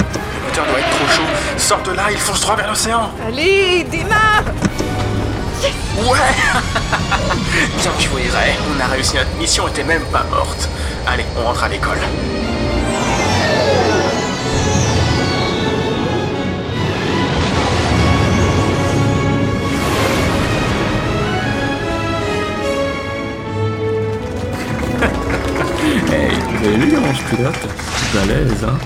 moteur 0.56 0.72
doit 0.72 0.80
être 0.80 0.90
trop 0.90 1.06
chaud. 1.08 1.22
Sors 1.56 1.82
de 1.82 1.92
là, 1.92 2.10
il 2.10 2.16
fonce 2.16 2.40
droit 2.40 2.56
vers 2.56 2.68
l'océan. 2.68 3.10
Allez, 3.26 3.84
démarre 3.84 4.44
Ouais 5.98 6.18
Bien 7.78 7.92
joué, 7.98 8.22
Ray. 8.32 8.54
On 8.76 8.80
a 8.80 8.86
réussi 8.86 9.16
notre 9.16 9.34
mission, 9.38 9.68
et 9.68 9.72
t'es 9.72 9.84
même 9.84 10.04
pas 10.12 10.24
morte. 10.30 10.68
Allez, 11.06 11.24
on 11.38 11.44
rentre 11.44 11.64
à 11.64 11.68
l'école. 11.68 11.98
hey, 26.12 26.30
vous 26.50 26.66
avez 26.66 26.76
vu 26.76 26.92
comment 26.94 27.14
je 27.14 27.22
pilote 27.34 27.66
Je 27.96 28.04
suis 28.04 28.18
à 28.18 28.24
l'aise, 28.26 28.64
hein 28.64 28.78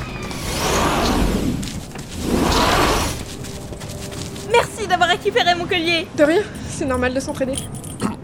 d'avoir 4.91 5.09
récupéré 5.09 5.55
mon 5.55 5.65
collier 5.65 6.07
De 6.19 6.25
rien, 6.25 6.43
c'est 6.69 6.85
normal 6.85 7.15
de 7.15 7.21
s'entraider. 7.21 7.55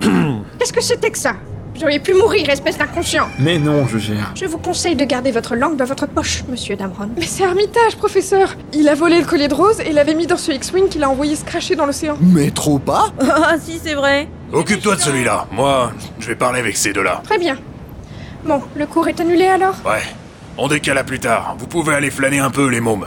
Qu'est-ce 0.59 0.73
que 0.73 0.83
c'était 0.83 1.11
que 1.11 1.19
ça? 1.19 1.35
Vous 1.75 1.83
auriez 1.85 2.01
pu 2.01 2.15
mourir, 2.15 2.49
espèce 2.49 2.79
d'inconscient 2.79 3.29
Mais 3.39 3.59
non, 3.59 3.87
je 3.87 3.99
gère. 3.99 4.33
Je 4.35 4.47
vous 4.47 4.57
conseille 4.57 4.97
de 4.97 5.05
garder 5.05 5.31
votre 5.31 5.55
langue 5.55 5.77
dans 5.77 5.85
votre 5.85 6.07
poche, 6.07 6.43
monsieur 6.49 6.75
Damron. 6.75 7.11
Mais 7.17 7.27
c'est 7.27 7.45
Armitage, 7.45 7.97
professeur 7.97 8.57
Il 8.73 8.89
a 8.89 8.95
volé 8.95 9.21
le 9.21 9.27
collier 9.27 9.47
de 9.49 9.55
rose 9.55 9.81
et 9.81 9.93
l'avait 9.93 10.15
mis 10.15 10.27
dans 10.27 10.39
ce 10.39 10.53
X-Wing 10.53 10.89
qu'il 10.89 11.05
a 11.05 11.11
envoyé 11.11 11.37
se 11.37 11.45
cracher 11.45 11.77
dans 11.77 11.85
l'océan. 11.87 12.17
Mais 12.21 12.51
trop 12.51 12.79
pas? 12.79 13.09
Ah 13.21 13.57
si, 13.61 13.79
c'est 13.83 13.95
vrai 13.95 14.29
Occupe-toi 14.53 14.97
de 14.97 15.01
celui-là. 15.01 15.47
Moi, 15.53 15.93
je 16.19 16.27
vais 16.29 16.37
parler 16.37 16.61
avec 16.61 16.77
ces 16.77 16.93
deux-là. 16.93 17.21
Très 17.25 17.39
bien. 17.39 17.59
Bon, 18.45 18.63
le 18.75 18.87
cours 18.87 19.07
est 19.09 19.21
annulé 19.21 19.47
alors? 19.47 19.75
Ouais. 19.85 20.03
On 20.57 20.69
décale 20.69 20.97
à 20.97 21.05
plus 21.05 21.21
tard. 21.21 21.57
Vous 21.59 21.67
pouvez 21.67 21.95
aller 21.95 22.11
flâner 22.11 22.39
un 22.39 22.51
peu, 22.51 22.69
les 22.69 22.81
mômes. 22.81 23.07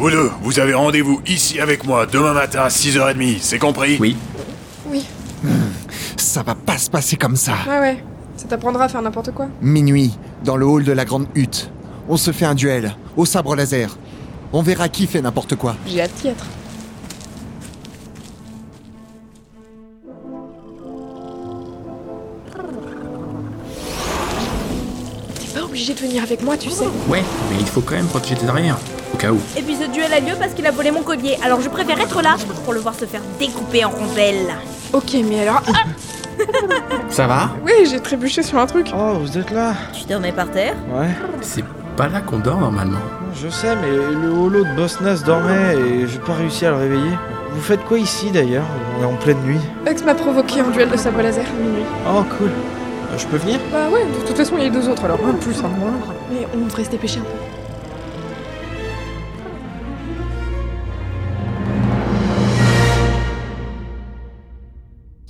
Vous 0.00 0.10
deux, 0.10 0.30
vous 0.40 0.58
avez 0.58 0.72
rendez-vous 0.72 1.20
ici 1.26 1.60
avec 1.60 1.84
moi 1.84 2.06
demain 2.06 2.32
matin 2.32 2.60
à 2.62 2.68
6h30, 2.68 3.36
c'est 3.42 3.58
compris? 3.58 3.98
Oui. 4.00 4.16
Oui, 4.88 5.04
Ça 6.16 6.42
va 6.42 6.54
pas 6.54 6.78
se 6.78 6.88
passer 6.88 7.16
comme 7.16 7.36
ça. 7.36 7.52
ouais, 7.68 7.78
ouais. 7.80 8.04
Ça 8.36 8.48
t'apprendra 8.48 8.84
à 8.84 8.88
faire 8.88 9.02
n'importe 9.02 9.30
quoi. 9.32 9.48
Minuit, 9.60 10.16
dans 10.42 10.56
le 10.56 10.64
hall 10.66 10.84
de 10.84 10.92
la 10.92 11.04
grande 11.04 11.26
hutte. 11.34 11.70
On 12.08 12.16
se 12.16 12.30
fait 12.32 12.46
un 12.46 12.54
duel, 12.54 12.96
au 13.18 13.26
sabre 13.26 13.54
laser. 13.54 13.98
On 14.54 14.62
verra 14.62 14.88
qui 14.88 15.06
fait 15.06 15.20
n'importe 15.20 15.56
quoi. 15.56 15.76
J'ai 15.86 16.00
hâte 16.00 16.12
d'y 16.22 16.28
être. 16.28 16.46
T'es 25.38 25.58
pas 25.58 25.64
obligé 25.64 25.94
de 25.94 25.98
venir 26.00 26.22
avec 26.22 26.42
moi, 26.42 26.56
tu 26.56 26.70
sais. 26.70 26.84
Ouais, 27.08 27.22
mais 27.50 27.56
il 27.60 27.66
faut 27.66 27.80
quand 27.80 27.94
même 27.94 28.06
protéger 28.06 28.36
tes 28.36 28.46
arrières. 28.48 28.78
Au 29.12 29.16
cas 29.16 29.32
où. 29.32 29.38
Et 29.56 29.62
puis 29.62 29.76
ce 29.76 29.88
duel 29.90 30.12
a 30.12 30.20
lieu 30.20 30.34
parce 30.38 30.52
qu'il 30.54 30.66
a 30.66 30.70
volé 30.70 30.90
mon 30.90 31.02
collier, 31.02 31.36
alors 31.42 31.60
je 31.60 31.68
préfère 31.68 32.00
être 32.00 32.22
là 32.22 32.36
pour 32.64 32.72
le 32.72 32.80
voir 32.80 32.94
se 32.94 33.04
faire 33.04 33.22
découper 33.38 33.84
en 33.84 33.90
rondelles. 33.90 34.54
Ok, 34.92 35.16
mais 35.28 35.42
alors... 35.42 35.62
Ah 35.68 35.84
Ça 37.08 37.26
va? 37.26 37.50
Oui, 37.64 37.72
j'ai 37.90 38.00
trébuché 38.00 38.42
sur 38.42 38.58
un 38.58 38.66
truc. 38.66 38.90
Oh, 38.96 39.18
vous 39.20 39.36
êtes 39.38 39.50
là 39.50 39.74
Tu 39.92 40.04
dormais 40.06 40.32
par 40.32 40.50
terre? 40.50 40.74
Ouais. 40.90 41.10
C'est 41.42 41.64
pas 41.96 42.08
là 42.08 42.20
qu'on 42.20 42.38
dort 42.38 42.58
normalement. 42.58 42.98
Je 43.34 43.48
sais, 43.48 43.76
mais 43.76 43.90
le 43.90 44.30
holo 44.30 44.64
de 44.64 44.74
Bosnas 44.74 45.22
dormait 45.24 45.74
et 45.76 46.06
j'ai 46.06 46.18
pas 46.18 46.34
réussi 46.34 46.66
à 46.66 46.70
le 46.70 46.76
réveiller. 46.76 47.10
Vous 47.52 47.60
faites 47.60 47.84
quoi 47.84 47.98
ici 47.98 48.30
d'ailleurs? 48.30 48.64
On 48.98 49.02
est 49.02 49.06
en 49.06 49.16
pleine 49.16 49.38
nuit. 49.44 49.60
Ex 49.86 50.04
m'a 50.04 50.14
provoqué 50.14 50.62
en 50.62 50.70
duel 50.70 50.88
de 50.88 50.96
sabre 50.96 51.20
laser 51.20 51.44
à 51.44 51.62
minuit. 51.62 51.82
Oh, 52.08 52.22
cool. 52.38 52.48
Euh, 52.48 53.18
Je 53.18 53.26
peux 53.26 53.36
venir? 53.36 53.58
Bah 53.72 53.88
ouais, 53.92 54.04
de 54.04 54.26
toute 54.26 54.36
façon, 54.36 54.54
il 54.56 54.64
y 54.64 54.66
a 54.66 54.70
deux 54.70 54.88
autres 54.88 55.04
alors. 55.04 55.18
Un 55.28 55.32
plus, 55.34 55.58
un 55.58 55.68
moins. 55.68 55.92
Mais 56.32 56.46
on 56.54 56.64
devrait 56.66 56.84
se 56.84 56.90
dépêcher 56.90 57.18
un 57.18 57.22
peu. 57.22 57.28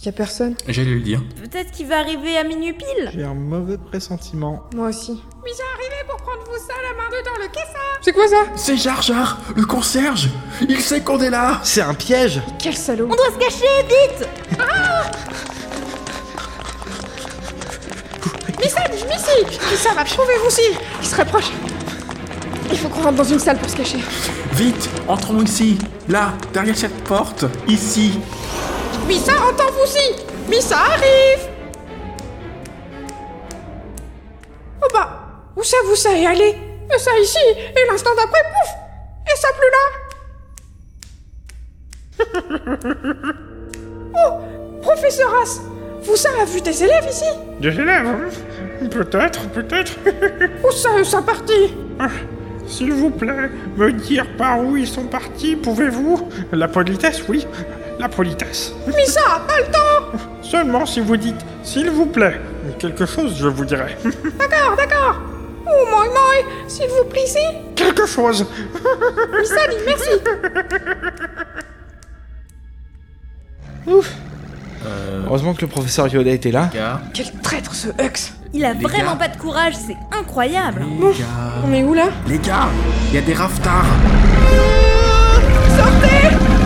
Y 0.03 0.09
a 0.09 0.13
personne 0.13 0.55
J'allais 0.67 0.95
le 0.95 1.01
dire. 1.01 1.23
Peut-être 1.43 1.73
qu'il 1.73 1.87
va 1.87 1.99
arriver 1.99 2.39
à 2.39 2.45
minuit 2.45 2.73
pile. 2.73 3.11
J'ai 3.13 3.23
un 3.23 3.35
mauvais 3.35 3.77
pressentiment. 3.77 4.63
Moi 4.75 4.89
aussi. 4.89 5.23
Mais 5.45 5.51
j'ai 5.55 5.63
arrivé 5.75 5.97
pour 6.09 6.17
prendre 6.17 6.43
vous 6.47 6.57
ça 6.57 6.73
la 6.83 6.97
main 6.97 7.11
dedans 7.11 7.37
le 7.39 7.49
caissard. 7.49 7.99
C'est 8.01 8.13
quoi 8.13 8.27
ça? 8.27 8.47
C'est 8.57 8.79
Jar 8.79 9.03
Jar, 9.03 9.37
le 9.55 9.67
concierge. 9.67 10.31
Il 10.67 10.81
sait 10.81 11.03
qu'on 11.03 11.21
est 11.21 11.29
là. 11.29 11.61
C'est 11.65 11.83
un 11.83 11.93
piège. 11.93 12.41
Quel 12.59 12.75
salaud. 12.75 13.09
On 13.11 13.15
doit 13.15 13.31
se 13.31 13.37
cacher, 13.37 13.67
vite! 13.89 14.29
Missa, 18.59 18.81
Missy 18.89 19.59
Missa, 19.71 19.93
va 19.95 20.05
trouvez-vous 20.05 20.47
aussi. 20.47 20.63
Il 21.03 21.07
se 21.07 21.17
rapproche 21.17 21.51
Il 22.71 22.79
faut 22.79 22.89
qu'on 22.89 23.03
rentre 23.03 23.17
dans 23.17 23.25
une 23.25 23.39
salle 23.39 23.59
pour 23.59 23.69
se 23.69 23.77
cacher. 23.77 23.99
Vite, 24.55 24.89
entrons 25.09 25.43
ici. 25.43 25.77
Là, 26.09 26.33
derrière 26.55 26.77
cette 26.77 27.05
porte. 27.05 27.45
Ici 27.69 28.19
Missa, 29.11 29.33
entends-vous-y 29.33 30.15
Missa 30.49 30.77
arrive! 30.77 31.49
Oh 34.81 34.87
bah, 34.95 35.09
où 35.57 35.65
ça 35.65 35.77
vous 35.85 35.97
ça 35.97 36.17
est 36.17 36.27
allé 36.27 36.55
Et 36.95 36.99
ça 36.99 37.11
ici, 37.21 37.37
et 37.49 37.87
l'instant 37.91 38.15
d'après, 38.15 38.39
pouf! 38.53 38.71
Et 39.27 39.37
ça 39.37 39.49
plus 39.59 39.71
là! 39.75 39.87
Oh, 44.15 44.39
professeur 44.81 45.35
As 45.43 45.61
Vous 46.03 46.15
ça 46.15 46.29
a 46.41 46.45
vu 46.45 46.61
des 46.61 46.85
élèves 46.85 47.09
ici? 47.11 47.25
Des 47.59 47.81
élèves 47.81 48.07
hein? 48.07 48.29
Peut-être, 48.91 49.49
peut-être. 49.49 49.97
Où 50.65 50.71
ça 50.71 50.91
eux 50.97 51.03
sont 51.05 51.25
partis? 51.25 51.75
Ah, 51.99 52.11
S'il 52.65 52.93
vous 52.93 53.11
plaît, 53.11 53.51
me 53.77 53.91
dire 53.93 54.25
par 54.39 54.61
où 54.61 54.77
ils 54.77 54.87
sont 54.87 55.07
partis, 55.07 55.57
pouvez-vous? 55.57 56.29
La 56.53 56.69
politesse, 56.69 57.25
oui. 57.29 57.45
La 58.01 58.09
politesse. 58.09 58.73
Missa, 58.97 59.21
pas 59.47 59.59
le 59.59 59.67
temps 59.67 60.19
Seulement 60.41 60.87
si 60.87 61.01
vous 61.01 61.19
dites 61.19 61.37
s'il 61.63 61.91
vous 61.91 62.07
plaît. 62.07 62.41
Quelque 62.79 63.05
chose, 63.05 63.37
je 63.39 63.47
vous 63.47 63.65
dirai. 63.67 63.95
D'accord, 64.39 64.75
d'accord 64.77 65.17
Oh, 65.67 65.87
moi, 65.91 66.05
moi, 66.07 66.23
s'il 66.67 66.89
vous 66.89 67.05
plaît, 67.05 67.25
ici 67.25 67.39
Quelque 67.77 68.07
chose. 68.07 68.47
Missa 69.39 69.67
dit 69.69 69.77
merci 69.87 70.11
Ouf 73.87 74.11
Heureusement 75.27 75.53
que 75.53 75.61
le 75.61 75.67
professeur 75.67 76.09
Yoda 76.09 76.31
était 76.31 76.51
là. 76.51 76.71
Gars, 76.73 77.03
Quel 77.13 77.31
traître 77.43 77.75
ce 77.75 77.89
Hux 77.89 78.33
Il 78.55 78.65
a 78.65 78.73
Les 78.73 78.81
vraiment 78.81 79.13
gars. 79.13 79.17
pas 79.17 79.29
de 79.29 79.37
courage, 79.37 79.75
c'est 79.77 79.97
incroyable 80.19 80.85
les 81.01 81.19
gars... 81.19 81.27
On 81.67 81.73
est 81.75 81.85
où 81.85 81.93
là? 81.93 82.07
Les 82.27 82.39
gars, 82.39 82.69
il 83.11 83.15
y 83.15 83.19
a 83.19 83.21
des 83.21 83.35
raftards 83.35 83.85
C'est 85.77 86.60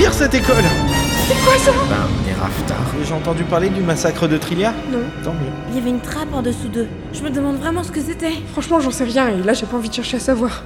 de 0.00 0.06
pire 0.06 0.10
en 0.10 0.12
pire 0.12 0.14
cette 0.14 0.34
école 0.34 0.64
Ben, 1.88 2.08
des 2.24 2.32
raftards. 2.32 2.76
J'ai 3.04 3.12
entendu 3.12 3.44
parler 3.44 3.68
du 3.68 3.82
massacre 3.82 4.28
de 4.28 4.38
Trilia 4.38 4.72
Non. 4.90 4.98
Tant 5.22 5.32
mieux. 5.32 5.50
Il 5.70 5.76
y 5.76 5.78
avait 5.78 5.90
une 5.90 6.00
trappe 6.00 6.32
en 6.32 6.42
dessous 6.42 6.68
d'eux. 6.68 6.88
Je 7.12 7.22
me 7.22 7.30
demande 7.30 7.56
vraiment 7.56 7.82
ce 7.82 7.92
que 7.92 8.00
c'était. 8.00 8.32
Franchement, 8.52 8.80
j'en 8.80 8.90
sais 8.90 9.04
rien 9.04 9.28
et 9.28 9.42
là, 9.42 9.52
j'ai 9.52 9.66
pas 9.66 9.76
envie 9.76 9.88
de 9.88 9.94
chercher 9.94 10.16
à 10.16 10.20
savoir. 10.20 10.62